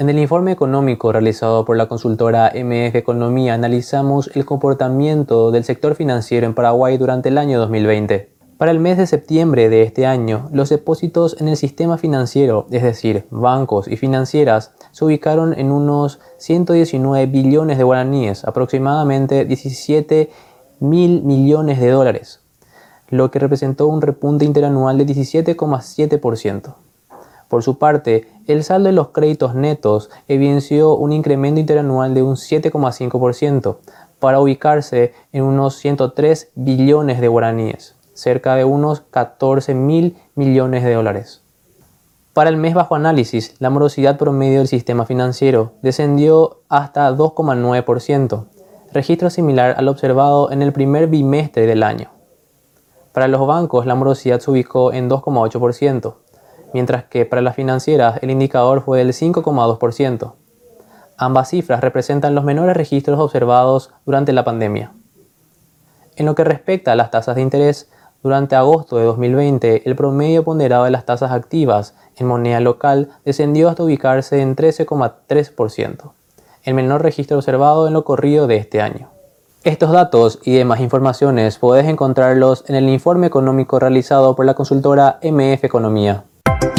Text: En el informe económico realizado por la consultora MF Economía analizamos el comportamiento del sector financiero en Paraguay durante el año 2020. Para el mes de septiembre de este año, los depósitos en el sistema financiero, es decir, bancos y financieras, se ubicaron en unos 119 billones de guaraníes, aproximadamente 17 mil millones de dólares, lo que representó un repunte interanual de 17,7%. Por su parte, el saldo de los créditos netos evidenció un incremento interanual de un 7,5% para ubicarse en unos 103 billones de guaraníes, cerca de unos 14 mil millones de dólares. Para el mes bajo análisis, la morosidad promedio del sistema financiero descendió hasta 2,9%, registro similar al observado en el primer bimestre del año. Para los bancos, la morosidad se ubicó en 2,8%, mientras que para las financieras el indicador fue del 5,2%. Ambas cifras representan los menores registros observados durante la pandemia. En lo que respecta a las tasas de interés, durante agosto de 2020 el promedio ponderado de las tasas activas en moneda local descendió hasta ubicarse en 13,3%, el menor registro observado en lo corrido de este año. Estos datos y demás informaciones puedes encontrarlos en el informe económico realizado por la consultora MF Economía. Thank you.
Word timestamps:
En 0.00 0.08
el 0.08 0.20
informe 0.20 0.52
económico 0.52 1.10
realizado 1.10 1.64
por 1.64 1.76
la 1.76 1.88
consultora 1.88 2.52
MF 2.54 2.94
Economía 2.94 3.54
analizamos 3.54 4.30
el 4.32 4.44
comportamiento 4.44 5.50
del 5.50 5.64
sector 5.64 5.96
financiero 5.96 6.46
en 6.46 6.54
Paraguay 6.54 6.96
durante 6.98 7.30
el 7.30 7.36
año 7.36 7.58
2020. 7.58 8.30
Para 8.58 8.70
el 8.70 8.78
mes 8.78 8.96
de 8.96 9.08
septiembre 9.08 9.68
de 9.68 9.82
este 9.82 10.06
año, 10.06 10.50
los 10.52 10.68
depósitos 10.68 11.40
en 11.40 11.48
el 11.48 11.56
sistema 11.56 11.98
financiero, 11.98 12.68
es 12.70 12.84
decir, 12.84 13.26
bancos 13.30 13.88
y 13.88 13.96
financieras, 13.96 14.72
se 14.92 15.04
ubicaron 15.04 15.52
en 15.58 15.72
unos 15.72 16.20
119 16.36 17.26
billones 17.26 17.76
de 17.76 17.82
guaraníes, 17.82 18.44
aproximadamente 18.44 19.46
17 19.46 20.30
mil 20.78 21.24
millones 21.24 21.80
de 21.80 21.90
dólares, 21.90 22.40
lo 23.08 23.32
que 23.32 23.40
representó 23.40 23.88
un 23.88 24.00
repunte 24.00 24.44
interanual 24.44 24.96
de 24.96 25.06
17,7%. 25.06 26.87
Por 27.48 27.62
su 27.62 27.78
parte, 27.78 28.28
el 28.46 28.62
saldo 28.62 28.88
de 28.88 28.92
los 28.92 29.08
créditos 29.08 29.54
netos 29.54 30.10
evidenció 30.28 30.94
un 30.94 31.12
incremento 31.12 31.60
interanual 31.60 32.14
de 32.14 32.22
un 32.22 32.36
7,5% 32.36 33.78
para 34.18 34.40
ubicarse 34.40 35.14
en 35.32 35.44
unos 35.44 35.76
103 35.76 36.50
billones 36.54 37.20
de 37.20 37.28
guaraníes, 37.28 37.96
cerca 38.12 38.54
de 38.54 38.64
unos 38.64 39.00
14 39.00 39.74
mil 39.74 40.16
millones 40.34 40.84
de 40.84 40.94
dólares. 40.94 41.42
Para 42.34 42.50
el 42.50 42.56
mes 42.56 42.74
bajo 42.74 42.94
análisis, 42.94 43.56
la 43.58 43.70
morosidad 43.70 44.18
promedio 44.18 44.58
del 44.58 44.68
sistema 44.68 45.06
financiero 45.06 45.72
descendió 45.82 46.60
hasta 46.68 47.10
2,9%, 47.10 48.44
registro 48.92 49.30
similar 49.30 49.74
al 49.76 49.88
observado 49.88 50.52
en 50.52 50.62
el 50.62 50.72
primer 50.72 51.08
bimestre 51.08 51.66
del 51.66 51.82
año. 51.82 52.10
Para 53.12 53.26
los 53.26 53.44
bancos, 53.46 53.86
la 53.86 53.94
morosidad 53.94 54.38
se 54.38 54.50
ubicó 54.50 54.92
en 54.92 55.10
2,8%, 55.10 56.14
mientras 56.72 57.04
que 57.04 57.24
para 57.24 57.42
las 57.42 57.56
financieras 57.56 58.18
el 58.22 58.30
indicador 58.30 58.82
fue 58.82 58.98
del 58.98 59.12
5,2%. 59.12 60.32
Ambas 61.16 61.48
cifras 61.50 61.80
representan 61.80 62.34
los 62.34 62.44
menores 62.44 62.76
registros 62.76 63.18
observados 63.18 63.90
durante 64.06 64.32
la 64.32 64.44
pandemia. 64.44 64.92
En 66.16 66.26
lo 66.26 66.34
que 66.34 66.44
respecta 66.44 66.92
a 66.92 66.96
las 66.96 67.10
tasas 67.10 67.36
de 67.36 67.42
interés, 67.42 67.88
durante 68.22 68.56
agosto 68.56 68.96
de 68.96 69.04
2020 69.04 69.88
el 69.88 69.94
promedio 69.94 70.42
ponderado 70.42 70.84
de 70.84 70.90
las 70.90 71.06
tasas 71.06 71.30
activas 71.30 71.94
en 72.16 72.26
moneda 72.26 72.58
local 72.58 73.10
descendió 73.24 73.68
hasta 73.68 73.84
ubicarse 73.84 74.40
en 74.40 74.56
13,3%, 74.56 76.12
el 76.64 76.74
menor 76.74 77.02
registro 77.02 77.36
observado 77.36 77.86
en 77.86 77.92
lo 77.94 78.04
corrido 78.04 78.48
de 78.48 78.56
este 78.56 78.80
año. 78.80 79.10
Estos 79.64 79.90
datos 79.90 80.38
y 80.44 80.54
demás 80.54 80.80
informaciones 80.80 81.58
puedes 81.58 81.86
encontrarlos 81.86 82.64
en 82.68 82.76
el 82.76 82.88
informe 82.88 83.26
económico 83.26 83.78
realizado 83.78 84.34
por 84.34 84.46
la 84.46 84.54
consultora 84.54 85.18
MF 85.22 85.64
Economía. 85.64 86.24
Thank 86.48 86.64
you. 86.64 86.77